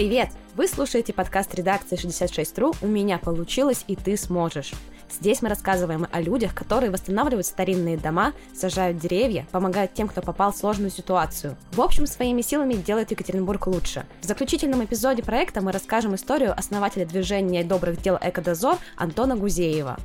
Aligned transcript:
Привет! 0.00 0.30
Вы 0.56 0.66
слушаете 0.66 1.12
подкаст 1.12 1.54
редакции 1.54 1.94
66.ru 1.94 2.74
«У 2.80 2.86
меня 2.86 3.18
получилось, 3.18 3.84
и 3.86 3.96
ты 3.96 4.16
сможешь». 4.16 4.72
Здесь 5.10 5.42
мы 5.42 5.50
рассказываем 5.50 6.06
о 6.10 6.22
людях, 6.22 6.54
которые 6.54 6.90
восстанавливают 6.90 7.44
старинные 7.44 7.98
дома, 7.98 8.32
сажают 8.54 8.96
деревья, 8.96 9.46
помогают 9.52 9.92
тем, 9.92 10.08
кто 10.08 10.22
попал 10.22 10.52
в 10.52 10.56
сложную 10.56 10.90
ситуацию. 10.90 11.54
В 11.72 11.82
общем, 11.82 12.06
своими 12.06 12.40
силами 12.40 12.72
делают 12.72 13.10
Екатеринбург 13.10 13.66
лучше. 13.66 14.06
В 14.22 14.24
заключительном 14.24 14.82
эпизоде 14.82 15.22
проекта 15.22 15.60
мы 15.60 15.70
расскажем 15.70 16.14
историю 16.14 16.58
основателя 16.58 17.04
движения 17.04 17.62
добрых 17.62 18.00
дел 18.00 18.16
«Экодозор» 18.22 18.78
Антона 18.96 19.36
Гузеева. 19.36 19.98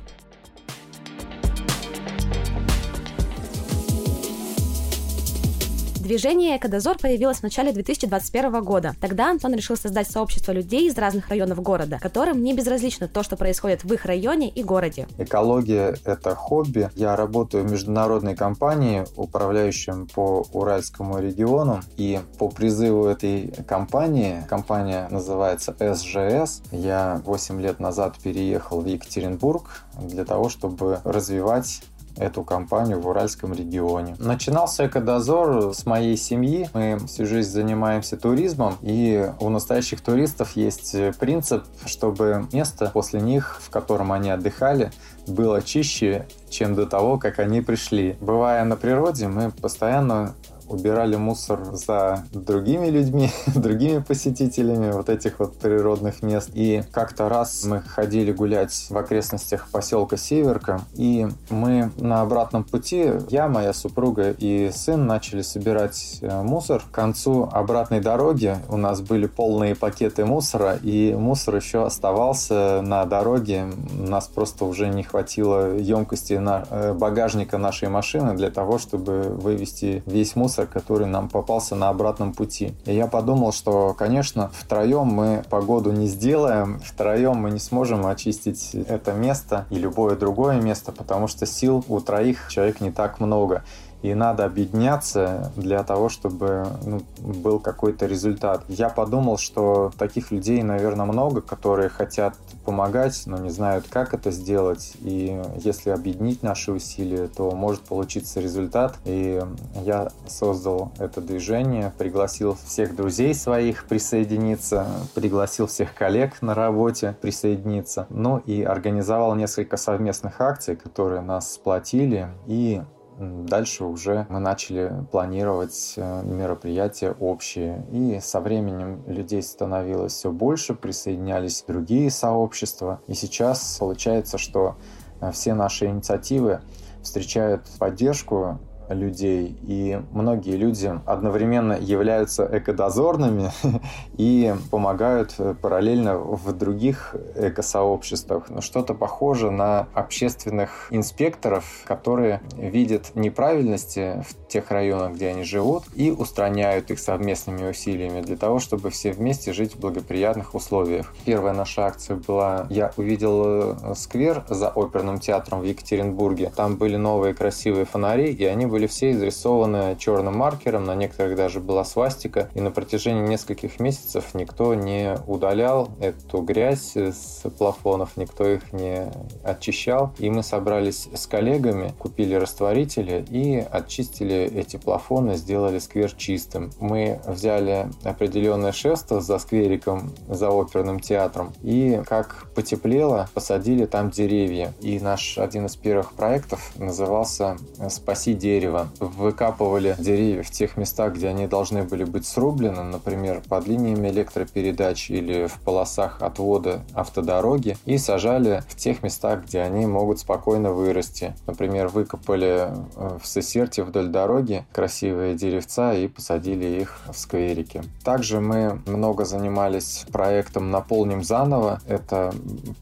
Движение 6.06 6.56
«Экодозор» 6.56 6.98
появилось 6.98 7.38
в 7.38 7.42
начале 7.42 7.72
2021 7.72 8.62
года. 8.62 8.94
Тогда 9.00 9.28
Антон 9.28 9.54
решил 9.54 9.76
создать 9.76 10.08
сообщество 10.08 10.52
людей 10.52 10.88
из 10.88 10.96
разных 10.96 11.30
районов 11.30 11.60
города, 11.60 11.98
которым 12.00 12.44
не 12.44 12.54
безразлично 12.54 13.08
то, 13.08 13.24
что 13.24 13.36
происходит 13.36 13.82
в 13.82 13.92
их 13.92 14.04
районе 14.04 14.48
и 14.48 14.62
городе. 14.62 15.08
Экология– 15.18 15.96
это 16.04 16.36
хобби. 16.36 16.90
Я 16.94 17.16
работаю 17.16 17.64
в 17.64 17.72
международной 17.72 18.36
компании, 18.36 19.04
управляющем 19.16 20.06
по 20.06 20.46
Уральскому 20.52 21.18
региону. 21.18 21.80
И 21.96 22.20
по 22.38 22.50
призыву 22.50 23.06
этой 23.06 23.52
компании, 23.66 24.46
компания 24.48 25.08
называется 25.10 25.74
СЖС, 25.76 26.62
я 26.70 27.20
8 27.24 27.60
лет 27.60 27.80
назад 27.80 28.14
переехал 28.22 28.80
в 28.80 28.86
Екатеринбург 28.86 29.82
для 30.00 30.24
того, 30.24 30.50
чтобы 30.50 31.00
развивать 31.02 31.82
эту 32.16 32.42
компанию 32.44 33.00
в 33.00 33.06
Уральском 33.06 33.52
регионе. 33.52 34.16
Начинался 34.18 34.86
экодозор 34.86 35.74
с 35.74 35.86
моей 35.86 36.16
семьи. 36.16 36.68
Мы 36.72 36.98
всю 37.06 37.26
жизнь 37.26 37.50
занимаемся 37.50 38.16
туризмом, 38.16 38.76
и 38.82 39.30
у 39.40 39.48
настоящих 39.48 40.00
туристов 40.00 40.56
есть 40.56 40.96
принцип, 41.18 41.64
чтобы 41.84 42.46
место 42.52 42.90
после 42.92 43.20
них, 43.20 43.60
в 43.62 43.70
котором 43.70 44.12
они 44.12 44.30
отдыхали, 44.30 44.90
было 45.26 45.60
чище, 45.60 46.26
чем 46.48 46.74
до 46.74 46.86
того, 46.86 47.18
как 47.18 47.38
они 47.38 47.60
пришли. 47.60 48.16
Бывая 48.20 48.64
на 48.64 48.76
природе, 48.76 49.28
мы 49.28 49.50
постоянно 49.50 50.34
убирали 50.68 51.16
мусор 51.16 51.64
за 51.72 52.24
другими 52.32 52.88
людьми, 52.88 53.30
другими 53.54 53.98
посетителями 54.00 54.90
вот 54.90 55.08
этих 55.08 55.38
вот 55.38 55.56
природных 55.58 56.22
мест. 56.22 56.50
И 56.54 56.82
как-то 56.92 57.28
раз 57.28 57.64
мы 57.64 57.80
ходили 57.82 58.32
гулять 58.32 58.86
в 58.90 58.96
окрестностях 58.96 59.68
поселка 59.70 60.16
Северка, 60.16 60.80
и 60.94 61.28
мы 61.50 61.90
на 61.98 62.22
обратном 62.22 62.64
пути, 62.64 63.12
я, 63.30 63.48
моя 63.48 63.72
супруга 63.72 64.30
и 64.30 64.70
сын 64.72 65.06
начали 65.06 65.42
собирать 65.42 66.18
э, 66.20 66.42
мусор. 66.42 66.82
К 66.90 66.94
концу 66.94 67.48
обратной 67.50 68.00
дороги 68.00 68.56
у 68.68 68.76
нас 68.76 69.00
были 69.00 69.26
полные 69.26 69.74
пакеты 69.74 70.24
мусора, 70.24 70.78
и 70.82 71.14
мусор 71.14 71.56
еще 71.56 71.84
оставался 71.84 72.80
на 72.82 73.04
дороге. 73.04 73.66
У 73.98 74.08
нас 74.08 74.26
просто 74.26 74.64
уже 74.64 74.88
не 74.88 75.02
хватило 75.02 75.76
емкости 75.76 76.34
на 76.34 76.64
э, 76.68 76.92
багажника 76.92 77.58
нашей 77.58 77.88
машины 77.88 78.34
для 78.34 78.50
того, 78.50 78.78
чтобы 78.78 79.22
вывести 79.22 80.02
весь 80.06 80.36
мусор 80.36 80.55
мусор, 80.56 80.66
который 80.66 81.06
нам 81.06 81.28
попался 81.28 81.74
на 81.74 81.88
обратном 81.88 82.32
пути. 82.32 82.74
И 82.86 82.94
я 82.94 83.06
подумал, 83.06 83.52
что, 83.52 83.94
конечно, 83.94 84.50
втроем 84.54 85.06
мы 85.06 85.44
погоду 85.50 85.92
не 85.92 86.06
сделаем, 86.06 86.80
втроем 86.80 87.36
мы 87.36 87.50
не 87.50 87.58
сможем 87.58 88.06
очистить 88.06 88.70
это 88.74 89.12
место 89.12 89.66
и 89.70 89.76
любое 89.76 90.16
другое 90.16 90.60
место, 90.60 90.92
потому 90.92 91.28
что 91.28 91.46
сил 91.46 91.84
у 91.88 92.00
троих 92.00 92.48
человек 92.48 92.80
не 92.80 92.90
так 92.90 93.20
много 93.20 93.62
и 94.02 94.14
надо 94.14 94.44
объединяться 94.44 95.52
для 95.56 95.82
того, 95.82 96.08
чтобы 96.08 96.66
ну, 96.84 97.02
был 97.18 97.58
какой-то 97.58 98.06
результат. 98.06 98.64
Я 98.68 98.88
подумал, 98.88 99.38
что 99.38 99.90
таких 99.98 100.30
людей, 100.30 100.62
наверное, 100.62 101.06
много, 101.06 101.40
которые 101.40 101.88
хотят 101.88 102.36
помогать, 102.64 103.22
но 103.26 103.38
не 103.38 103.50
знают, 103.50 103.86
как 103.88 104.14
это 104.14 104.30
сделать. 104.30 104.94
И 105.00 105.40
если 105.56 105.90
объединить 105.90 106.42
наши 106.42 106.72
усилия, 106.72 107.28
то 107.28 107.50
может 107.52 107.82
получиться 107.82 108.40
результат. 108.40 108.96
И 109.04 109.42
я 109.84 110.10
создал 110.26 110.92
это 110.98 111.20
движение, 111.20 111.92
пригласил 111.96 112.56
всех 112.66 112.94
друзей 112.94 113.34
своих 113.34 113.86
присоединиться, 113.86 114.86
пригласил 115.14 115.66
всех 115.66 115.94
коллег 115.94 116.42
на 116.42 116.54
работе 116.54 117.16
присоединиться. 117.20 118.06
Ну 118.10 118.38
и 118.38 118.62
организовал 118.62 119.34
несколько 119.34 119.76
совместных 119.76 120.40
акций, 120.40 120.76
которые 120.76 121.20
нас 121.20 121.54
сплотили. 121.54 122.28
И 122.46 122.82
Дальше 123.18 123.84
уже 123.84 124.26
мы 124.28 124.40
начали 124.40 124.92
планировать 125.10 125.94
э, 125.96 126.22
мероприятия 126.22 127.12
общие. 127.12 127.86
И 127.90 128.20
со 128.20 128.40
временем 128.40 129.02
людей 129.06 129.42
становилось 129.42 130.12
все 130.12 130.30
больше, 130.30 130.74
присоединялись 130.74 131.64
другие 131.66 132.10
сообщества. 132.10 133.00
И 133.06 133.14
сейчас 133.14 133.78
получается, 133.78 134.36
что 134.36 134.76
э, 135.20 135.32
все 135.32 135.54
наши 135.54 135.86
инициативы 135.86 136.60
встречают 137.02 137.62
поддержку 137.78 138.58
людей, 138.88 139.56
и 139.62 140.00
многие 140.12 140.56
люди 140.56 140.92
одновременно 141.06 141.74
являются 141.74 142.48
экодозорными 142.50 143.50
и 144.16 144.54
помогают 144.70 145.34
параллельно 145.60 146.18
в 146.18 146.52
других 146.52 147.16
экосообществах. 147.34 148.50
Но 148.50 148.60
что-то 148.60 148.94
похоже 148.94 149.50
на 149.50 149.88
общественных 149.94 150.88
инспекторов, 150.90 151.64
которые 151.84 152.40
видят 152.56 153.12
неправильности 153.14 154.22
в 154.28 154.48
тех 154.48 154.70
районах, 154.70 155.14
где 155.14 155.28
они 155.28 155.44
живут, 155.44 155.84
и 155.94 156.10
устраняют 156.10 156.90
их 156.90 156.98
совместными 156.98 157.68
усилиями 157.68 158.20
для 158.20 158.36
того, 158.36 158.58
чтобы 158.58 158.90
все 158.90 159.12
вместе 159.12 159.52
жить 159.52 159.74
в 159.74 159.80
благоприятных 159.80 160.54
условиях. 160.54 161.14
Первая 161.24 161.54
наша 161.54 161.86
акция 161.86 162.16
была, 162.16 162.66
я 162.70 162.92
увидел 162.96 163.42
э, 163.44 163.94
сквер 163.94 164.44
за 164.48 164.68
оперным 164.68 165.18
театром 165.18 165.60
в 165.60 165.64
Екатеринбурге. 165.64 166.52
Там 166.54 166.76
были 166.76 166.96
новые 166.96 167.34
красивые 167.34 167.86
фонари, 167.86 168.32
и 168.32 168.44
они 168.44 168.66
были 168.66 168.75
были 168.76 168.88
все 168.88 169.12
изрисованы 169.12 169.96
черным 169.98 170.36
маркером, 170.36 170.84
на 170.84 170.94
некоторых 170.94 171.34
даже 171.34 171.60
была 171.60 171.82
свастика, 171.82 172.50
и 172.52 172.60
на 172.60 172.70
протяжении 172.70 173.26
нескольких 173.26 173.80
месяцев 173.80 174.34
никто 174.34 174.74
не 174.74 175.16
удалял 175.26 175.88
эту 175.98 176.42
грязь 176.42 176.94
с 176.94 177.48
плафонов, 177.56 178.18
никто 178.18 178.46
их 178.46 178.74
не 178.74 179.10
очищал. 179.42 180.12
И 180.18 180.28
мы 180.28 180.42
собрались 180.42 181.08
с 181.14 181.26
коллегами, 181.26 181.94
купили 181.98 182.34
растворители 182.34 183.24
и 183.30 183.66
очистили 183.70 184.52
эти 184.54 184.76
плафоны, 184.76 185.36
сделали 185.36 185.78
сквер 185.78 186.12
чистым. 186.12 186.70
Мы 186.78 187.18
взяли 187.26 187.88
определенное 188.04 188.72
шество 188.72 189.22
за 189.22 189.38
сквериком, 189.38 190.12
за 190.28 190.50
оперным 190.50 191.00
театром, 191.00 191.54
и 191.62 192.02
как 192.06 192.48
потеплело, 192.54 193.30
посадили 193.32 193.86
там 193.86 194.10
деревья. 194.10 194.74
И 194.82 195.00
наш 195.00 195.38
один 195.38 195.64
из 195.64 195.76
первых 195.76 196.12
проектов 196.12 196.72
назывался 196.76 197.56
«Спаси 197.88 198.34
дерево» 198.34 198.65
дерева, 198.66 198.88
выкапывали 199.00 199.94
деревья 199.98 200.42
в 200.42 200.50
тех 200.50 200.76
местах, 200.76 201.14
где 201.14 201.28
они 201.28 201.46
должны 201.46 201.82
были 201.84 202.04
быть 202.04 202.26
срублены, 202.26 202.82
например, 202.82 203.42
под 203.48 203.66
линиями 203.66 204.08
электропередач 204.08 205.10
или 205.10 205.46
в 205.46 205.60
полосах 205.60 206.18
отвода 206.20 206.82
автодороги, 206.94 207.76
и 207.84 207.98
сажали 207.98 208.62
в 208.68 208.76
тех 208.76 209.02
местах, 209.02 209.44
где 209.44 209.60
они 209.60 209.86
могут 209.86 210.18
спокойно 210.18 210.72
вырасти. 210.72 211.34
Например, 211.46 211.88
выкопали 211.88 212.68
э, 212.68 213.18
в 213.22 213.26
Сесерте 213.26 213.82
вдоль 213.84 214.08
дороги 214.08 214.64
красивые 214.72 215.34
деревца 215.34 215.94
и 215.94 216.08
посадили 216.08 216.80
их 216.80 217.00
в 217.08 217.18
скверике. 217.18 217.82
Также 218.04 218.40
мы 218.40 218.80
много 218.86 219.24
занимались 219.24 220.04
проектом 220.12 220.70
«Наполним 220.70 221.22
заново». 221.22 221.80
Это 221.86 222.32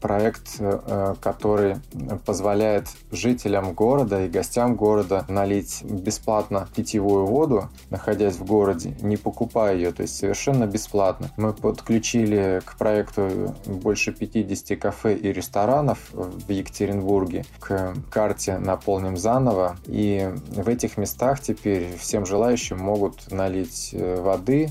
проект, 0.01 0.55
э, 0.59 1.15
который 1.21 1.77
позволяет 2.25 2.87
жителям 3.11 3.73
города 3.73 4.23
и 4.23 4.29
гостям 4.29 4.75
города 4.75 5.25
налить 5.35 5.74
пить 5.81 6.05
бесплатно 6.05 6.67
питьевую 6.75 7.25
воду, 7.25 7.69
находясь 7.89 8.35
в 8.35 8.45
городе, 8.45 8.95
не 9.01 9.17
покупая 9.17 9.75
ее, 9.75 9.91
то 9.91 10.03
есть 10.03 10.15
совершенно 10.15 10.65
бесплатно. 10.65 11.31
Мы 11.37 11.53
подключили 11.53 12.61
к 12.63 12.77
проекту 12.77 13.55
больше 13.65 14.11
50 14.11 14.79
кафе 14.79 15.15
и 15.15 15.31
ресторанов 15.31 15.99
в 16.11 16.49
Екатеринбурге 16.49 17.45
к 17.59 17.95
карте 18.09 18.57
«Наполним 18.57 19.17
заново», 19.17 19.77
и 19.85 20.31
в 20.47 20.67
этих 20.67 20.97
местах 20.97 21.41
теперь 21.41 21.95
всем 21.97 22.25
желающим 22.25 22.77
могут 22.79 23.31
налить 23.31 23.89
э, 23.93 24.21
воды, 24.21 24.69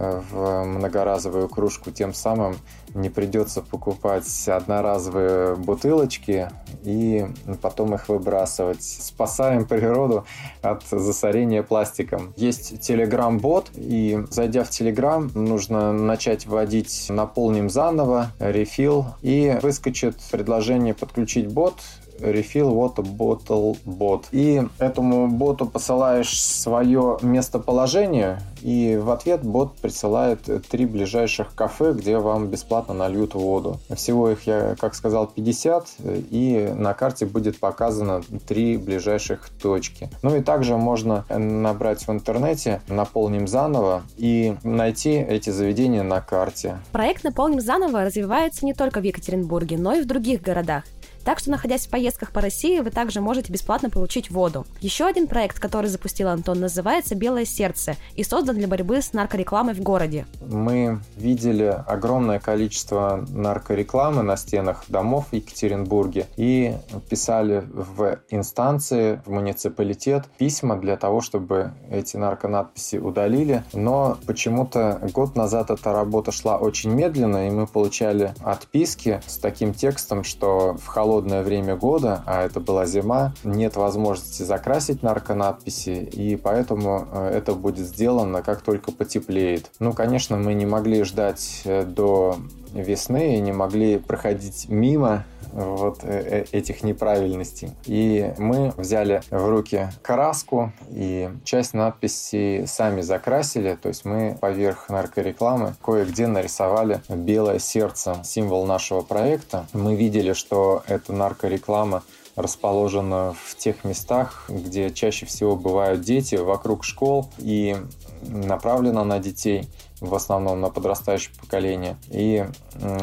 в 0.00 0.64
многоразовую 0.64 1.48
кружку, 1.48 1.90
тем 1.90 2.14
самым 2.14 2.56
не 2.94 3.10
придется 3.10 3.60
покупать 3.60 4.48
одноразовые 4.48 5.56
бутылочки 5.56 6.50
и 6.82 7.26
потом 7.60 7.94
их 7.94 8.08
выбрасывать. 8.08 8.82
Спасаем 8.82 9.66
природу 9.66 10.24
от 10.62 10.82
засорения 10.90 11.62
пластиком. 11.62 12.32
Есть 12.36 12.72
Telegram-бот, 12.72 13.70
и 13.76 14.24
зайдя 14.30 14.64
в 14.64 14.70
Telegram, 14.70 15.30
нужно 15.38 15.92
начать 15.92 16.46
вводить 16.46 17.06
«наполним 17.10 17.68
заново», 17.68 18.28
«рефил», 18.38 19.06
и 19.22 19.58
выскочит 19.62 20.16
предложение 20.30 20.94
подключить 20.94 21.52
бот, 21.52 21.74
Refill 22.20 22.72
Water 22.72 23.04
Bottle 23.04 23.76
Bot. 23.84 24.24
И 24.32 24.62
этому 24.78 25.28
боту 25.28 25.66
посылаешь 25.66 26.40
свое 26.40 27.18
местоположение, 27.22 28.40
и 28.62 28.98
в 29.00 29.10
ответ 29.10 29.42
бот 29.42 29.76
присылает 29.76 30.48
три 30.68 30.86
ближайших 30.86 31.54
кафе, 31.54 31.92
где 31.92 32.18
вам 32.18 32.48
бесплатно 32.48 32.94
нальют 32.94 33.34
воду. 33.34 33.78
Всего 33.94 34.30
их, 34.30 34.46
я 34.46 34.76
как 34.78 34.94
сказал, 34.94 35.26
50, 35.26 35.88
и 36.30 36.72
на 36.76 36.94
карте 36.94 37.26
будет 37.26 37.58
показано 37.58 38.22
три 38.46 38.76
ближайших 38.76 39.48
точки. 39.62 40.10
Ну 40.22 40.36
и 40.36 40.42
также 40.42 40.76
можно 40.76 41.24
набрать 41.28 42.06
в 42.06 42.10
интернете 42.10 42.82
«Наполним 42.88 43.48
заново» 43.48 44.02
и 44.16 44.56
найти 44.62 45.12
эти 45.12 45.50
заведения 45.50 46.02
на 46.02 46.20
карте. 46.20 46.78
Проект 46.92 47.24
«Наполним 47.24 47.60
заново» 47.60 48.04
развивается 48.04 48.64
не 48.64 48.74
только 48.74 49.00
в 49.00 49.04
Екатеринбурге, 49.04 49.78
но 49.78 49.94
и 49.94 50.02
в 50.02 50.06
других 50.06 50.42
городах. 50.42 50.84
Так 51.24 51.38
что, 51.38 51.50
находясь 51.50 51.86
в 51.86 51.90
поездках 51.90 52.32
по 52.32 52.40
России, 52.40 52.80
вы 52.80 52.90
также 52.90 53.20
можете 53.20 53.52
бесплатно 53.52 53.90
получить 53.90 54.30
воду. 54.30 54.66
Еще 54.80 55.04
один 55.04 55.26
проект, 55.26 55.58
который 55.58 55.86
запустил 55.86 56.28
Антон, 56.28 56.60
называется 56.60 57.14
«Белое 57.14 57.44
сердце» 57.44 57.96
и 58.14 58.24
создан 58.24 58.56
для 58.56 58.66
борьбы 58.66 59.02
с 59.02 59.12
наркорекламой 59.12 59.74
в 59.74 59.80
городе. 59.80 60.26
Мы 60.40 61.00
видели 61.16 61.82
огромное 61.86 62.40
количество 62.40 63.24
наркорекламы 63.28 64.22
на 64.22 64.36
стенах 64.36 64.84
домов 64.88 65.26
в 65.30 65.34
Екатеринбурге 65.34 66.26
и 66.36 66.74
писали 67.08 67.64
в 67.72 68.18
инстанции, 68.30 69.20
в 69.26 69.30
муниципалитет 69.30 70.24
письма 70.38 70.76
для 70.76 70.96
того, 70.96 71.20
чтобы 71.20 71.72
эти 71.90 72.16
нарконадписи 72.16 72.96
удалили. 72.96 73.62
Но 73.72 74.16
почему-то 74.26 75.00
год 75.12 75.36
назад 75.36 75.70
эта 75.70 75.92
работа 75.92 76.32
шла 76.32 76.56
очень 76.56 76.90
медленно, 76.90 77.46
и 77.46 77.50
мы 77.50 77.66
получали 77.66 78.34
отписки 78.42 79.20
с 79.26 79.36
таким 79.38 79.74
текстом, 79.74 80.24
что 80.24 80.74
в 80.74 80.86
холодном 80.86 81.09
холодное 81.10 81.42
время 81.42 81.74
года, 81.74 82.22
а 82.24 82.44
это 82.44 82.60
была 82.60 82.86
зима, 82.86 83.32
нет 83.42 83.74
возможности 83.74 84.44
закрасить 84.44 85.02
нарконадписи, 85.02 86.04
и 86.04 86.36
поэтому 86.36 87.08
э, 87.12 87.32
это 87.34 87.54
будет 87.54 87.88
сделано, 87.88 88.42
как 88.42 88.62
только 88.62 88.92
потеплеет. 88.92 89.72
Ну, 89.80 89.92
конечно, 89.92 90.36
мы 90.36 90.54
не 90.54 90.66
могли 90.66 91.02
ждать 91.02 91.62
э, 91.64 91.82
до 91.82 92.36
весны 92.72 93.36
и 93.36 93.40
не 93.40 93.50
могли 93.52 93.98
проходить 93.98 94.68
мимо 94.68 95.24
вот 95.52 96.00
э, 96.02 96.44
э, 96.52 96.56
этих 96.56 96.82
неправильностей. 96.82 97.70
И 97.84 98.32
мы 98.38 98.72
взяли 98.76 99.22
в 99.30 99.48
руки 99.48 99.88
краску 100.02 100.72
и 100.90 101.30
часть 101.44 101.74
надписей 101.74 102.66
сами 102.66 103.00
закрасили, 103.00 103.78
то 103.80 103.88
есть 103.88 104.04
мы 104.04 104.36
поверх 104.40 104.88
наркорекламы 104.88 105.74
кое-где 105.84 106.26
нарисовали 106.26 107.00
белое 107.08 107.58
сердце, 107.58 108.20
символ 108.24 108.66
нашего 108.66 109.00
проекта. 109.02 109.66
Мы 109.72 109.96
видели, 109.96 110.32
что 110.32 110.82
эта 110.86 111.12
наркореклама 111.12 112.02
расположена 112.36 113.34
в 113.44 113.56
тех 113.56 113.84
местах, 113.84 114.44
где 114.48 114.90
чаще 114.90 115.26
всего 115.26 115.56
бывают 115.56 116.00
дети, 116.02 116.36
вокруг 116.36 116.84
школ 116.84 117.28
и 117.38 117.76
направлена 118.22 119.04
на 119.04 119.18
детей 119.18 119.68
в 120.00 120.14
основном 120.14 120.60
на 120.60 120.70
подрастающее 120.70 121.34
поколение. 121.40 121.96
И 122.10 122.46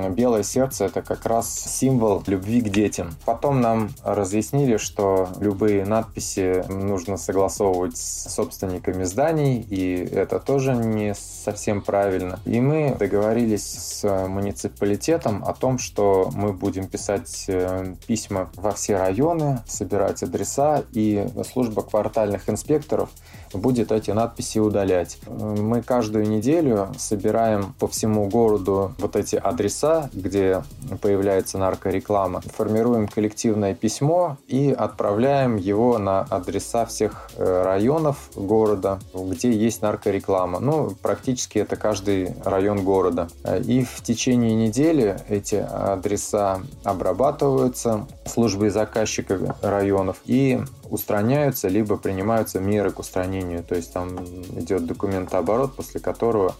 белое 0.10 0.44
сердце 0.44 0.86
это 0.86 1.02
как 1.02 1.26
раз 1.26 1.54
символ 1.54 2.24
любви 2.28 2.62
к 2.62 2.70
детям. 2.70 3.12
Потом 3.26 3.62
нам 3.62 3.90
разъяснили, 4.04 4.78
что 4.78 5.30
любые 5.40 5.86
надписи 5.86 6.64
нужно 6.70 7.18
согласовывать 7.18 7.98
с 7.98 8.34
собственниками 8.34 9.04
зданий, 9.04 9.60
и 9.60 9.96
это 9.96 10.40
тоже 10.40 10.74
не 10.74 11.14
совсем 11.16 11.82
правильно. 11.82 12.40
И 12.46 12.60
мы 12.60 12.96
договорились 12.98 13.66
с 13.66 14.28
муниципалитетом 14.28 15.44
о 15.46 15.54
том, 15.54 15.78
что 15.80 16.32
мы 16.34 16.54
будем 16.54 16.88
писать 16.88 17.46
э, 17.48 17.96
письма 18.06 18.50
во 18.56 18.72
все 18.72 18.98
районы, 18.98 19.60
собирать 19.68 20.24
адреса, 20.24 20.84
и 20.92 21.28
служба 21.52 21.82
квартальных 21.82 22.50
инспекторов 22.50 23.10
будет 23.54 23.92
эти 23.92 24.12
надписи 24.12 24.60
удалять. 24.60 25.20
Мы 25.28 25.82
каждую 25.82 26.28
неделю 26.28 26.90
собираем 26.98 27.74
по 27.80 27.88
всему 27.88 28.28
городу 28.30 28.94
вот 29.00 29.16
эти 29.16 29.36
адреса, 29.36 30.10
где 30.14 30.64
появляется 31.02 31.58
наркореклама, 31.58 32.42
формируем 32.42 33.08
коллективное 33.08 33.74
письмо 33.74 34.38
и 34.48 34.72
отправляем 34.72 35.56
его 35.56 35.98
на 35.98 36.22
адреса 36.22 36.86
всех 36.86 37.30
э, 37.36 37.64
районов 37.64 38.30
города, 38.36 39.00
где 39.14 39.52
есть 39.52 39.82
наркореклама. 39.82 40.60
Ну, 40.60 40.92
практически 41.02 41.60
это 41.60 41.76
каждый 41.76 42.36
район 42.44 42.84
города. 42.84 43.28
И 43.66 43.84
в 43.84 44.02
течение 44.02 44.56
недели 44.56 45.18
эти 45.30 45.56
адреса 45.56 46.62
обрабатываются 46.84 48.08
службой 48.26 48.70
заказчика 48.70 49.56
районов 49.62 50.18
и 50.26 50.60
устраняются, 50.90 51.68
либо 51.68 51.98
принимаются 51.98 52.60
меры 52.60 52.92
к 52.92 53.00
устранению. 53.00 53.64
То 53.64 53.76
есть 53.76 53.94
там 53.94 54.18
идет 54.60 54.86
документооборот, 54.86 55.76
после 55.76 56.00
которого 56.00 56.56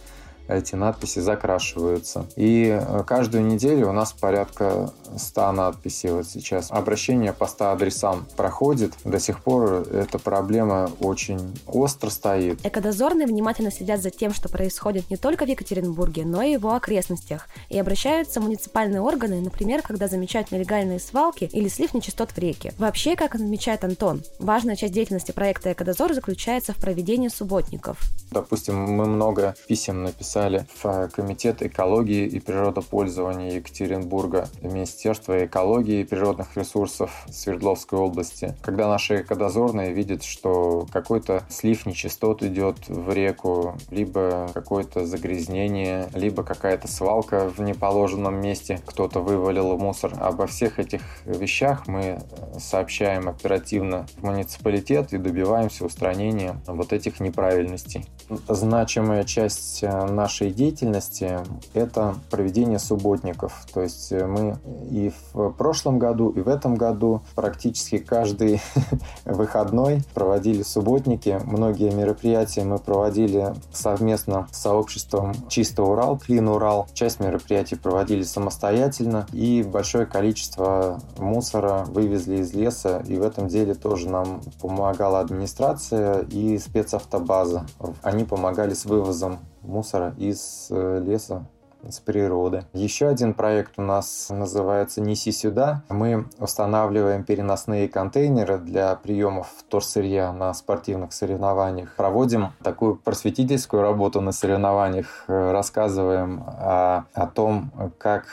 эти 0.48 0.74
надписи 0.74 1.20
закрашиваются. 1.20 2.26
И 2.36 2.66
э, 2.80 3.04
каждую 3.06 3.44
неделю 3.44 3.90
у 3.90 3.92
нас 3.92 4.12
порядка 4.12 4.90
100 5.16 5.52
надписей 5.52 6.10
вот 6.10 6.26
сейчас. 6.26 6.70
Обращение 6.70 7.32
по 7.32 7.46
100 7.46 7.72
адресам 7.72 8.26
проходит. 8.36 8.94
До 9.04 9.20
сих 9.20 9.42
пор 9.42 9.86
эта 9.92 10.18
проблема 10.18 10.90
очень 11.00 11.56
остро 11.66 12.10
стоит. 12.10 12.64
Экодозорные 12.64 13.26
внимательно 13.26 13.70
следят 13.70 14.00
за 14.00 14.10
тем, 14.10 14.32
что 14.32 14.48
происходит 14.48 15.10
не 15.10 15.16
только 15.16 15.44
в 15.44 15.48
Екатеринбурге, 15.48 16.24
но 16.24 16.42
и 16.42 16.52
его 16.52 16.74
окрестностях. 16.74 17.48
И 17.68 17.78
обращаются 17.78 18.40
муниципальные 18.40 19.02
органы, 19.02 19.40
например, 19.40 19.82
когда 19.82 20.08
замечают 20.08 20.50
нелегальные 20.50 20.98
свалки 20.98 21.50
или 21.52 21.68
слив 21.68 21.92
нечистот 21.92 22.30
в 22.30 22.38
реке. 22.38 22.72
Вообще, 22.78 23.16
как 23.16 23.34
отмечает 23.34 23.84
Антон, 23.84 24.22
важная 24.38 24.76
часть 24.76 24.94
деятельности 24.94 25.32
проекта 25.32 25.72
«Экодозор» 25.72 26.14
заключается 26.14 26.72
в 26.72 26.76
проведении 26.76 27.28
субботников. 27.28 27.98
Допустим, 28.30 28.76
мы 28.78 29.06
много 29.06 29.54
писем 29.66 30.02
написали 30.02 30.37
в 30.82 31.08
Комитет 31.08 31.62
экологии 31.62 32.26
и 32.26 32.40
природопользования 32.40 33.56
Екатеринбурга, 33.56 34.48
Министерство 34.62 35.44
экологии 35.44 36.00
и 36.00 36.04
природных 36.04 36.56
ресурсов 36.56 37.26
Свердловской 37.28 37.98
области. 37.98 38.54
Когда 38.62 38.88
наши 38.88 39.22
экодозорные 39.22 39.92
видят, 39.92 40.22
что 40.22 40.86
какой-то 40.92 41.42
слив 41.48 41.86
нечистот 41.86 42.42
идет 42.42 42.88
в 42.88 43.12
реку, 43.12 43.76
либо 43.90 44.48
какое-то 44.54 45.06
загрязнение, 45.06 46.08
либо 46.14 46.42
какая-то 46.42 46.88
свалка 46.88 47.48
в 47.48 47.60
неположенном 47.60 48.40
месте, 48.40 48.80
кто-то 48.86 49.20
вывалил 49.20 49.76
мусор. 49.76 50.12
Обо 50.20 50.46
всех 50.46 50.78
этих 50.78 51.02
вещах 51.24 51.86
мы 51.88 52.20
сообщаем 52.58 53.28
оперативно 53.28 54.06
в 54.16 54.22
муниципалитет 54.24 55.12
и 55.12 55.18
добиваемся 55.18 55.84
устранения 55.84 56.60
вот 56.66 56.92
этих 56.92 57.20
неправильностей 57.20 58.06
значимая 58.48 59.24
часть 59.24 59.82
э, 59.82 60.04
нашей 60.06 60.50
деятельности– 60.50 61.38
это 61.74 62.16
проведение 62.30 62.78
субботников. 62.78 63.66
То 63.72 63.82
есть 63.82 64.12
э, 64.12 64.26
мы 64.26 64.58
и 64.90 65.12
в 65.32 65.50
прошлом 65.50 65.98
году, 65.98 66.30
и 66.30 66.40
в 66.40 66.48
этом 66.48 66.74
году 66.74 67.22
практически 67.34 67.98
каждый 67.98 68.60
выходной 69.24 70.02
проводили 70.14 70.62
субботники. 70.62 71.40
Многие 71.44 71.90
мероприятия 71.90 72.64
мы 72.64 72.78
проводили 72.78 73.54
совместно 73.72 74.48
с 74.52 74.62
сообществом 74.62 75.34
«Чисто 75.48 75.82
Урал», 75.82 76.18
«Клин 76.18 76.48
Урал». 76.48 76.86
Часть 76.94 77.20
мероприятий 77.20 77.76
проводили 77.76 78.22
самостоятельно, 78.22 79.26
и 79.32 79.62
большое 79.62 80.06
количество 80.06 81.00
мусора 81.18 81.84
вывезли 81.86 82.36
из 82.36 82.52
леса, 82.52 83.02
и 83.06 83.16
в 83.16 83.22
этом 83.22 83.48
деле 83.48 83.74
тоже 83.74 84.08
нам 84.08 84.40
помогала 84.60 85.20
администрация 85.20 86.20
и 86.30 86.58
спецавтобаза. 86.58 87.66
Они 88.02 88.17
они 88.18 88.24
помогали 88.24 88.74
с 88.74 88.84
вывозом 88.84 89.38
мусора 89.62 90.12
из 90.18 90.66
э, 90.70 91.00
леса 91.06 91.46
с 91.88 92.00
природы. 92.00 92.64
Еще 92.72 93.06
один 93.06 93.32
проект 93.32 93.74
у 93.76 93.82
нас 93.82 94.26
называется 94.30 95.00
«Неси 95.00 95.30
сюда». 95.30 95.84
Мы 95.88 96.26
устанавливаем 96.40 97.22
переносные 97.22 97.88
контейнеры 97.88 98.58
для 98.58 98.96
приемов 98.96 99.52
вторсырья 99.56 100.32
на 100.32 100.52
спортивных 100.52 101.12
соревнованиях. 101.12 101.94
Проводим 101.94 102.54
такую 102.64 102.96
просветительскую 102.96 103.82
работу 103.82 104.20
на 104.20 104.32
соревнованиях, 104.32 105.24
э, 105.28 105.52
рассказываем 105.52 106.42
о, 106.44 107.04
о 107.14 107.26
том, 107.28 107.70
как 107.98 108.24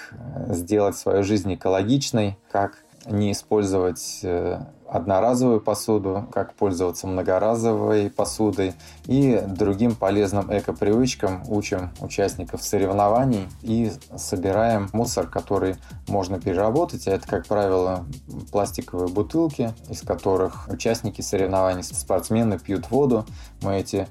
сделать 0.47 0.97
свою 0.97 1.21
жизнь 1.21 1.53
экологичной, 1.53 2.39
как 2.49 2.79
не 3.05 3.33
использовать 3.33 4.21
э, 4.23 4.61
одноразовую 4.87 5.61
посуду, 5.61 6.27
как 6.31 6.53
пользоваться 6.53 7.07
многоразовой 7.07 8.09
посудой 8.09 8.73
и 9.05 9.41
другим 9.47 9.95
полезным 9.95 10.55
эко-привычкам 10.55 11.43
учим 11.47 11.91
участников 12.01 12.63
соревнований 12.63 13.47
и 13.61 13.91
собираем 14.15 14.89
мусор, 14.93 15.27
который 15.27 15.75
можно 16.07 16.39
переработать. 16.39 17.07
А 17.07 17.11
это, 17.11 17.27
как 17.27 17.47
правило, 17.47 18.05
пластиковые 18.51 19.09
бутылки, 19.09 19.73
из 19.89 20.01
которых 20.01 20.67
участники 20.69 21.21
соревнований, 21.21 21.83
спортсмены 21.83 22.59
пьют 22.59 22.89
воду. 22.91 23.25
Мы 23.61 23.77
эти 23.77 24.07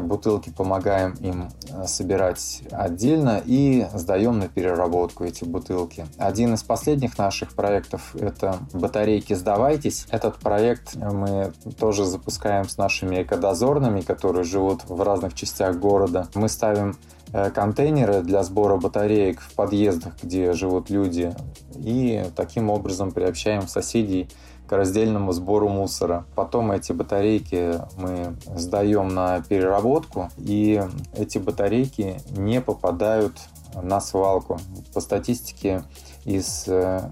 бутылки 0.00 0.50
помогаем 0.50 1.14
им 1.20 1.48
собирать 1.86 2.62
отдельно 2.70 3.42
и 3.44 3.86
сдаем 3.94 4.38
на 4.38 4.48
переработку 4.48 5.24
эти 5.24 5.44
бутылки. 5.44 6.06
Один 6.18 6.54
из 6.54 6.62
последних 6.62 7.18
наших 7.18 7.54
проектов– 7.54 8.14
это 8.18 8.58
батарейки 8.72 9.34
«Сдавайтесь». 9.34 10.06
Этот 10.10 10.36
проект 10.36 10.96
мы 10.96 11.52
тоже 11.78 12.04
запускаем 12.04 12.68
с 12.68 12.76
нашими 12.76 13.22
экодозорными, 13.22 14.00
которые 14.00 14.44
живут 14.44 14.82
в 14.88 15.00
разных 15.02 15.34
частях 15.34 15.78
города. 15.78 16.28
Мы 16.34 16.48
ставим 16.48 16.96
Э, 17.32 17.50
контейнеры 17.50 18.22
для 18.22 18.42
сбора 18.44 18.76
батареек 18.76 19.40
в 19.40 19.52
подъездах, 19.54 20.14
где 20.22 20.52
живут 20.52 20.90
люди, 20.90 21.34
и 21.74 22.24
таким 22.36 22.70
образом 22.70 23.10
приобщаем 23.10 23.66
соседей 23.66 24.28
к 24.66 24.72
раздельному 24.72 25.32
сбору 25.32 25.68
мусора. 25.68 26.26
Потом 26.34 26.72
эти 26.72 26.92
батарейки 26.92 27.80
мы 27.96 28.36
сдаем 28.54 29.08
на 29.08 29.40
переработку, 29.42 30.30
и 30.38 30.82
эти 31.14 31.38
батарейки 31.38 32.20
не 32.36 32.60
попадают 32.60 33.34
на 33.82 34.00
свалку. 34.00 34.58
По 34.94 35.00
статистике 35.00 35.82
из 36.24 36.66
э, 36.66 37.10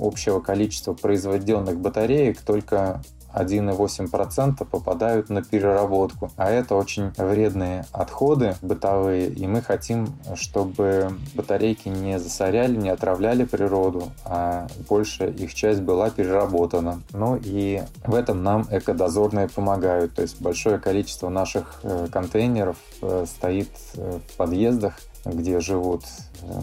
общего 0.00 0.40
количества 0.40 0.94
произведенных 0.94 1.80
батареек 1.80 2.40
только 2.42 3.02
1,8% 3.34 4.64
попадают 4.64 5.30
на 5.30 5.42
переработку. 5.42 6.30
А 6.36 6.50
это 6.50 6.74
очень 6.74 7.12
вредные 7.16 7.84
отходы 7.92 8.56
бытовые, 8.62 9.28
и 9.28 9.46
мы 9.46 9.62
хотим, 9.62 10.08
чтобы 10.34 11.16
батарейки 11.34 11.88
не 11.88 12.18
засоряли, 12.18 12.76
не 12.76 12.88
отравляли 12.88 13.44
природу, 13.44 14.12
а 14.24 14.66
больше 14.88 15.30
их 15.30 15.54
часть 15.54 15.80
была 15.80 16.10
переработана. 16.10 17.02
Ну 17.12 17.38
и 17.42 17.82
в 18.06 18.14
этом 18.14 18.42
нам 18.42 18.66
экодозорные 18.70 19.48
помогают. 19.48 20.14
То 20.14 20.22
есть 20.22 20.40
большое 20.40 20.78
количество 20.78 21.28
наших 21.28 21.80
э, 21.82 22.08
контейнеров 22.10 22.76
э, 23.02 23.24
стоит 23.26 23.70
э, 23.94 24.18
в 24.28 24.36
подъездах, 24.36 24.98
где 25.24 25.60
живут 25.60 26.04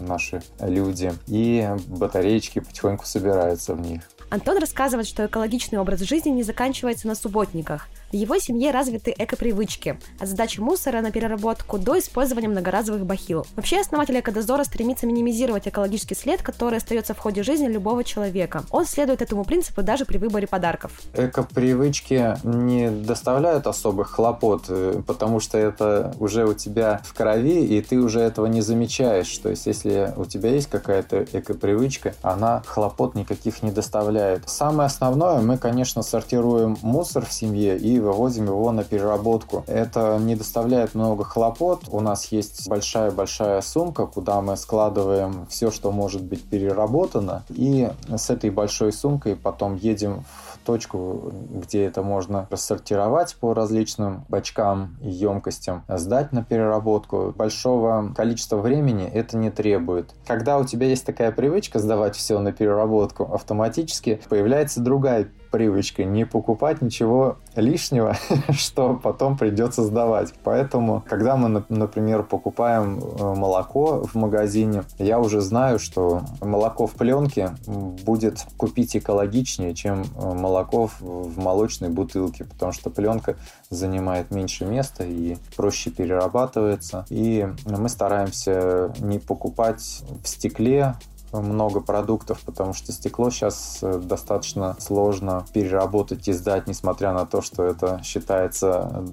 наши 0.06 0.42
люди, 0.60 1.12
и 1.26 1.68
батареечки 1.88 2.60
потихоньку 2.60 3.04
собираются 3.04 3.74
в 3.74 3.80
них. 3.80 4.02
Антон 4.32 4.56
рассказывает, 4.56 5.06
что 5.06 5.26
экологичный 5.26 5.78
образ 5.78 6.00
жизни 6.00 6.30
не 6.30 6.42
заканчивается 6.42 7.06
на 7.06 7.14
субботниках. 7.14 7.86
В 8.12 8.14
его 8.14 8.38
семье 8.38 8.72
развиты 8.72 9.14
эко-привычки, 9.16 9.98
от 10.20 10.28
сдачи 10.28 10.60
мусора 10.60 11.00
на 11.00 11.10
переработку 11.10 11.78
до 11.78 11.98
использования 11.98 12.48
многоразовых 12.48 13.06
бахил. 13.06 13.46
Вообще, 13.56 13.80
основатель 13.80 14.20
экодозора 14.20 14.64
стремится 14.64 15.06
минимизировать 15.06 15.66
экологический 15.66 16.14
след, 16.14 16.42
который 16.42 16.76
остается 16.76 17.14
в 17.14 17.18
ходе 17.18 17.42
жизни 17.42 17.68
любого 17.68 18.04
человека. 18.04 18.64
Он 18.70 18.84
следует 18.84 19.22
этому 19.22 19.46
принципу 19.46 19.82
даже 19.82 20.04
при 20.04 20.18
выборе 20.18 20.46
подарков. 20.46 21.00
Эко-привычки 21.14 22.36
не 22.44 22.90
доставляют 22.90 23.66
особых 23.66 24.10
хлопот, 24.10 24.66
э, 24.68 25.00
потому 25.06 25.40
что 25.40 25.56
это 25.56 26.14
уже 26.20 26.44
у 26.44 26.52
тебя 26.52 27.00
в 27.06 27.14
крови, 27.14 27.64
и 27.64 27.80
ты 27.80 27.98
уже 27.98 28.20
этого 28.20 28.44
не 28.44 28.60
замечаешь. 28.60 29.38
То 29.38 29.48
есть, 29.48 29.64
если 29.64 30.12
у 30.18 30.26
тебя 30.26 30.50
есть 30.50 30.68
какая-то 30.68 31.24
эко-привычка, 31.32 32.14
она 32.20 32.62
хлопот 32.66 33.14
никаких 33.14 33.62
не 33.62 33.70
доставляет. 33.70 34.50
Самое 34.50 34.88
основное, 34.88 35.40
мы, 35.40 35.56
конечно, 35.56 36.02
сортируем 36.02 36.76
мусор 36.82 37.24
в 37.24 37.32
семье 37.32 37.78
и 37.78 38.01
вывозим 38.02 38.46
его 38.46 38.70
на 38.72 38.84
переработку. 38.84 39.64
Это 39.66 40.18
не 40.20 40.36
доставляет 40.36 40.94
много 40.94 41.24
хлопот. 41.24 41.84
У 41.90 42.00
нас 42.00 42.26
есть 42.26 42.68
большая-большая 42.68 43.60
сумка, 43.62 44.06
куда 44.06 44.40
мы 44.40 44.56
складываем 44.56 45.46
все, 45.48 45.70
что 45.70 45.92
может 45.92 46.22
быть 46.22 46.42
переработано. 46.48 47.44
И 47.50 47.90
с 48.08 48.30
этой 48.30 48.50
большой 48.50 48.92
сумкой 48.92 49.36
потом 49.36 49.76
едем 49.76 50.24
в 50.52 50.58
точку, 50.64 51.32
где 51.50 51.84
это 51.84 52.02
можно 52.02 52.46
рассортировать 52.50 53.36
по 53.36 53.54
различным 53.54 54.24
бачкам 54.28 54.96
и 55.00 55.10
емкостям, 55.10 55.84
сдать 55.88 56.32
на 56.32 56.44
переработку. 56.44 57.34
Большого 57.36 58.12
количества 58.16 58.58
времени 58.58 59.08
это 59.12 59.36
не 59.36 59.50
требует. 59.50 60.14
Когда 60.26 60.58
у 60.58 60.64
тебя 60.64 60.86
есть 60.86 61.04
такая 61.04 61.32
привычка 61.32 61.78
сдавать 61.78 62.16
все 62.16 62.38
на 62.38 62.52
переработку, 62.52 63.24
автоматически 63.32 64.20
появляется 64.28 64.80
другая 64.80 65.28
привычка 65.52 66.04
не 66.04 66.24
покупать 66.24 66.82
ничего 66.82 67.36
лишнего, 67.54 68.16
что 68.50 68.94
потом 68.94 69.36
придется 69.38 69.84
сдавать. 69.84 70.32
Поэтому, 70.42 71.04
когда 71.08 71.36
мы, 71.36 71.64
например, 71.68 72.24
покупаем 72.24 72.98
э, 72.98 73.34
молоко 73.34 74.02
в 74.04 74.14
магазине, 74.14 74.82
я 74.98 75.20
уже 75.20 75.40
знаю, 75.40 75.78
что 75.78 76.22
молоко 76.40 76.86
в 76.86 76.94
пленке 76.94 77.50
будет 77.66 78.44
купить 78.56 78.96
экологичнее, 78.96 79.74
чем 79.74 80.02
э, 80.02 80.32
молоко 80.34 80.88
в 80.98 81.38
молочной 81.38 81.90
бутылке, 81.90 82.44
потому 82.44 82.72
что 82.72 82.90
пленка 82.90 83.36
занимает 83.68 84.30
меньше 84.30 84.64
места 84.64 85.04
и 85.04 85.36
проще 85.56 85.90
перерабатывается. 85.90 87.04
И 87.10 87.46
мы 87.66 87.88
стараемся 87.88 88.92
не 89.00 89.18
покупать 89.18 90.02
в 90.22 90.26
стекле 90.26 90.94
много 91.32 91.80
продуктов, 91.80 92.40
потому 92.44 92.74
что 92.74 92.92
стекло 92.92 93.30
сейчас 93.30 93.78
э, 93.82 93.98
достаточно 93.98 94.76
сложно 94.78 95.46
переработать 95.52 96.28
и 96.28 96.32
сдать, 96.32 96.66
несмотря 96.66 97.12
на 97.12 97.26
то, 97.26 97.40
что 97.42 97.64
это 97.64 98.00
считается 98.04 99.04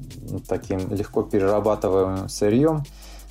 таким 0.48 0.94
легко 0.94 1.24
перерабатываемым 1.24 2.30
сырьем. 2.30 2.84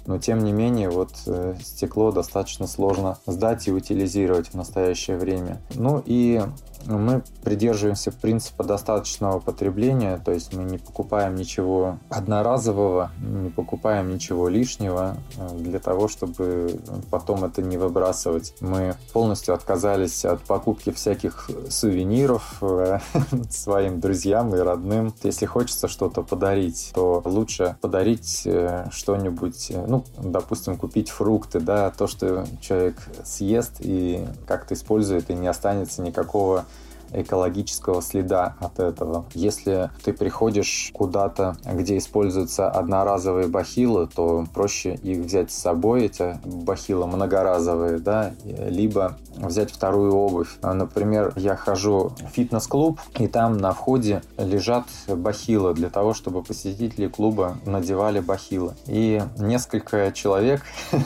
Но 0.07 0.17
тем 0.19 0.43
не 0.43 0.53
менее, 0.53 0.89
вот 0.89 1.11
э, 1.27 1.55
стекло 1.63 2.13
достаточно 2.13 2.67
сложно 2.67 3.19
сдать 3.27 3.69
и 3.69 3.73
утилизировать 3.73 4.49
в 4.49 4.55
настоящее 4.55 5.19
время. 5.19 5.61
Ну 5.75 6.03
и 6.05 6.43
мы 6.87 7.23
придерживаемся 7.43 8.13
принципа 8.13 8.65
достаточного 8.65 9.41
потребления, 9.41 10.21
то 10.25 10.33
есть 10.33 10.55
мы 10.55 10.65
не 10.65 10.79
покупаем 10.79 11.35
ничего 11.35 11.99
одноразового, 12.09 13.11
не 13.21 13.51
покупаем 13.51 14.13
ничего 14.13 14.49
лишнего 14.49 15.17
э, 15.37 15.49
для 15.59 15.79
того, 15.79 16.09
чтобы 16.09 16.81
потом 17.11 17.45
это 17.45 17.63
не 17.63 17.77
выбрасывать. 17.77 18.55
Мы 18.61 18.95
полностью 19.13 19.55
отказались 19.55 20.25
от 20.25 20.41
покупки 20.43 20.91
всяких 20.91 21.51
сувениров 21.69 22.59
э, 22.63 22.99
своим 23.51 24.01
друзьям 24.01 24.55
и 24.55 24.59
родным. 24.59 25.15
Если 25.23 25.47
хочется 25.47 25.89
что-то 25.89 26.23
подарить, 26.23 26.93
то 26.95 27.23
лучше 27.25 27.77
подарить 27.81 28.43
э, 28.45 28.87
что-нибудь, 28.91 29.73
ну, 29.87 30.05
допустим, 30.19 30.77
купить 30.77 31.11
фрукты, 31.11 31.61
да, 31.61 31.91
то, 31.91 32.07
что 32.07 32.47
человек 32.61 32.97
съест 33.25 33.77
и 33.81 34.27
как-то 34.47 34.75
использует, 34.75 35.31
и 35.31 35.35
не 35.35 35.49
останется 35.49 36.03
никакого 36.03 36.65
экологического 37.13 38.03
следа 38.03 38.57
от 38.61 38.79
этого. 38.79 39.25
Если 39.35 39.91
ты 40.05 40.13
приходишь 40.13 40.91
куда-то, 40.93 41.57
где 41.65 41.99
используются 41.99 42.71
одноразовые 42.71 43.49
бахилы, 43.49 44.07
то 44.07 44.45
проще 44.53 44.95
их 44.95 45.19
взять 45.19 45.51
с 45.51 45.59
собой, 45.59 46.07
эти 46.07 46.39
бахилы 46.45 47.07
многоразовые, 47.07 47.99
да, 47.99 48.33
либо 48.45 49.17
взять 49.37 49.71
вторую 49.71 50.15
обувь. 50.15 50.59
Например, 50.63 51.33
я 51.37 51.57
хожу 51.57 52.13
в 52.21 52.35
фитнес-клуб, 52.35 53.01
и 53.19 53.27
там 53.27 53.59
на 53.59 53.73
входе 53.73 54.23
лежат 54.37 54.85
бахилы 55.09 55.75
для 55.75 55.91
того, 55.91 56.15
чтобы 56.15 56.43
посетители 56.43 57.09
клуба 57.09 57.57
надевали 57.65 58.21
бахилы. 58.21 58.75
И 58.87 59.23
несколько 59.39 60.13
человек 60.13 60.63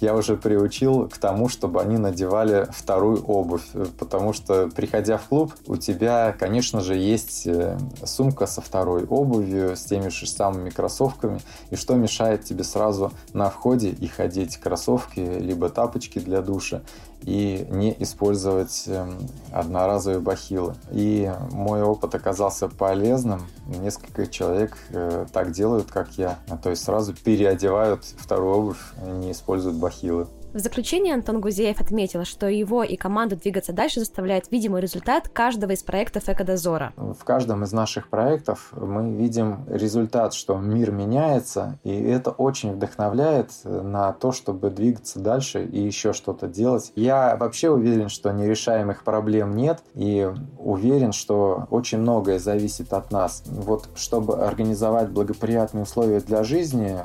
я 0.00 0.14
уже 0.14 0.36
приучил 0.36 1.08
к 1.08 1.18
тому, 1.18 1.48
чтобы 1.48 1.80
они 1.80 1.98
надевали 1.98 2.68
вторую 2.70 3.22
обувь, 3.24 3.66
потому 3.98 4.32
что, 4.32 4.68
приходя 4.74 5.18
в 5.18 5.24
клуб, 5.28 5.45
у 5.66 5.76
тебя, 5.76 6.34
конечно 6.38 6.80
же, 6.80 6.96
есть 6.96 7.46
э, 7.46 7.78
сумка 8.04 8.46
со 8.46 8.60
второй 8.60 9.04
обувью, 9.04 9.76
с 9.76 9.84
теми 9.84 10.08
же 10.08 10.26
самыми 10.26 10.70
кроссовками, 10.70 11.40
и 11.70 11.76
что 11.76 11.94
мешает 11.94 12.44
тебе 12.44 12.64
сразу 12.64 13.12
на 13.32 13.50
входе 13.50 13.90
и 13.90 14.06
ходить 14.06 14.56
кроссовки, 14.56 15.20
либо 15.20 15.68
тапочки 15.68 16.18
для 16.18 16.42
душа, 16.42 16.82
и 17.22 17.66
не 17.70 17.94
использовать 17.98 18.84
эм, 18.86 19.18
одноразовые 19.52 20.20
бахилы. 20.20 20.74
И 20.90 21.32
мой 21.50 21.82
опыт 21.82 22.14
оказался 22.14 22.68
полезным. 22.68 23.42
Несколько 23.66 24.26
человек 24.26 24.76
э, 24.90 25.26
так 25.32 25.52
делают, 25.52 25.90
как 25.90 26.10
я. 26.18 26.38
То 26.62 26.70
есть 26.70 26.84
сразу 26.84 27.14
переодевают 27.14 28.04
вторую 28.04 28.54
обувь, 28.54 28.92
не 29.04 29.32
используют 29.32 29.76
бахилы. 29.76 30.26
В 30.56 30.58
заключение 30.58 31.12
Антон 31.12 31.42
Гузеев 31.42 31.82
отметил, 31.82 32.24
что 32.24 32.48
его 32.48 32.82
и 32.82 32.96
команду 32.96 33.36
двигаться 33.36 33.74
дальше 33.74 34.00
заставляет 34.00 34.50
видимый 34.50 34.80
результат 34.80 35.28
каждого 35.28 35.72
из 35.72 35.82
проектов 35.82 36.30
Экодозора. 36.30 36.94
В 36.96 37.22
каждом 37.24 37.62
из 37.62 37.72
наших 37.72 38.08
проектов 38.08 38.72
мы 38.74 39.10
видим 39.10 39.66
результат, 39.68 40.32
что 40.32 40.56
мир 40.56 40.92
меняется, 40.92 41.78
и 41.84 41.92
это 41.92 42.30
очень 42.30 42.72
вдохновляет 42.72 43.50
на 43.64 44.14
то, 44.14 44.32
чтобы 44.32 44.70
двигаться 44.70 45.20
дальше 45.20 45.62
и 45.62 45.78
еще 45.78 46.14
что-то 46.14 46.46
делать. 46.46 46.90
Я 46.96 47.36
вообще 47.36 47.68
уверен, 47.68 48.08
что 48.08 48.32
нерешаемых 48.32 49.04
проблем 49.04 49.54
нет, 49.56 49.82
и 49.92 50.26
уверен, 50.58 51.12
что 51.12 51.66
очень 51.68 51.98
многое 51.98 52.38
зависит 52.38 52.94
от 52.94 53.12
нас. 53.12 53.42
Вот 53.46 53.90
чтобы 53.94 54.38
организовать 54.46 55.10
благоприятные 55.10 55.82
условия 55.82 56.20
для 56.20 56.44
жизни, 56.44 56.96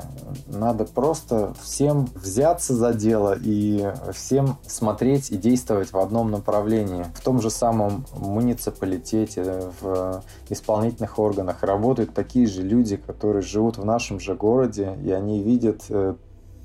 надо 0.46 0.86
просто 0.86 1.52
всем 1.62 2.08
взяться 2.14 2.74
за 2.74 2.94
дело 2.94 3.41
и 3.42 3.92
всем 4.12 4.58
смотреть 4.66 5.30
и 5.30 5.36
действовать 5.36 5.92
в 5.92 5.98
одном 5.98 6.30
направлении. 6.30 7.04
В 7.14 7.20
том 7.20 7.40
же 7.40 7.50
самом 7.50 8.06
муниципалитете, 8.14 9.70
в 9.80 10.22
исполнительных 10.48 11.18
органах 11.18 11.62
работают 11.62 12.14
такие 12.14 12.46
же 12.46 12.62
люди, 12.62 12.96
которые 12.96 13.42
живут 13.42 13.78
в 13.78 13.84
нашем 13.84 14.20
же 14.20 14.34
городе, 14.34 14.96
и 15.04 15.10
они 15.10 15.42
видят 15.42 15.82
э, 15.88 16.14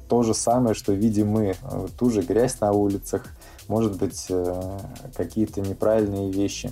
то 0.07 0.24
же 0.24 0.34
самое, 0.34 0.75
что 0.75 0.93
видим 0.93 1.29
мы. 1.29 1.55
Ту 1.98 2.10
же 2.10 2.22
грязь 2.22 2.60
на 2.60 2.72
улицах, 2.72 3.25
может 3.67 3.98
быть, 3.98 4.27
э, 4.29 4.79
какие-то 5.15 5.62
неправильные 5.62 6.31
вещи. 6.31 6.72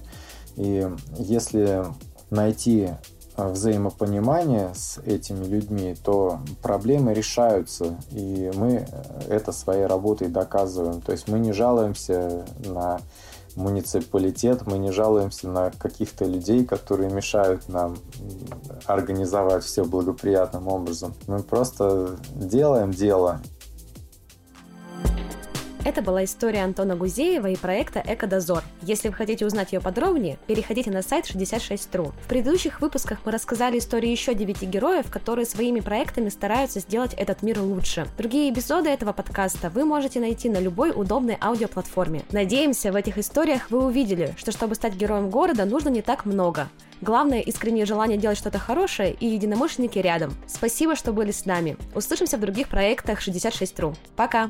И 0.55 0.87
если 1.17 1.85
найти 2.29 2.89
взаимопонимание 3.37 4.73
с 4.73 4.99
этими 4.99 5.43
людьми, 5.45 5.95
то 6.03 6.39
проблемы 6.61 7.13
решаются, 7.13 7.97
и 8.11 8.51
мы 8.55 8.87
это 9.27 9.51
своей 9.51 9.85
работой 9.85 10.27
доказываем. 10.27 11.01
То 11.01 11.11
есть 11.11 11.27
мы 11.27 11.39
не 11.39 11.51
жалуемся 11.51 12.45
на 12.59 12.99
муниципалитет, 13.55 14.67
мы 14.67 14.77
не 14.77 14.91
жалуемся 14.91 15.47
на 15.47 15.71
каких-то 15.71 16.25
людей, 16.25 16.65
которые 16.65 17.09
мешают 17.09 17.69
нам 17.69 17.97
организовать 18.85 19.63
все 19.63 19.85
благоприятным 19.85 20.67
образом. 20.67 21.13
Мы 21.27 21.39
просто 21.39 22.17
делаем 22.35 22.91
дело 22.91 23.41
это 25.85 26.01
была 26.01 26.23
история 26.23 26.63
Антона 26.63 26.95
Гузеева 26.95 27.47
и 27.47 27.55
проекта 27.55 28.03
«Экодозор». 28.05 28.63
Если 28.81 29.07
вы 29.07 29.13
хотите 29.13 29.45
узнать 29.45 29.71
ее 29.71 29.79
подробнее, 29.79 30.39
переходите 30.47 30.89
на 30.89 31.03
сайт 31.03 31.25
66.ru. 31.25 32.11
В 32.11 32.27
предыдущих 32.27 32.81
выпусках 32.81 33.19
мы 33.23 33.31
рассказали 33.31 33.77
истории 33.77 34.09
еще 34.09 34.33
девяти 34.33 34.65
героев, 34.65 35.11
которые 35.11 35.45
своими 35.45 35.81
проектами 35.81 36.29
стараются 36.29 36.79
сделать 36.79 37.13
этот 37.13 37.43
мир 37.43 37.61
лучше. 37.61 38.07
Другие 38.17 38.51
эпизоды 38.51 38.89
этого 38.89 39.13
подкаста 39.13 39.69
вы 39.69 39.85
можете 39.85 40.19
найти 40.19 40.49
на 40.49 40.57
любой 40.57 40.91
удобной 40.91 41.37
аудиоплатформе. 41.39 42.23
Надеемся, 42.31 42.91
в 42.91 42.95
этих 42.95 43.19
историях 43.19 43.69
вы 43.69 43.85
увидели, 43.85 44.33
что 44.37 44.51
чтобы 44.51 44.73
стать 44.73 44.95
героем 44.95 45.29
города, 45.29 45.65
нужно 45.65 45.89
не 45.89 46.01
так 46.01 46.25
много. 46.25 46.67
Главное– 47.01 47.39
искреннее 47.41 47.85
желание 47.85 48.17
делать 48.17 48.39
что-то 48.39 48.57
хорошее 48.57 49.15
и 49.19 49.27
единомышленники 49.27 49.99
рядом. 49.99 50.33
Спасибо, 50.47 50.95
что 50.95 51.13
были 51.13 51.29
с 51.29 51.45
нами. 51.45 51.77
Услышимся 51.93 52.37
в 52.37 52.41
других 52.41 52.69
проектах 52.69 53.19
66.ru. 53.21 53.95
Пока! 54.15 54.49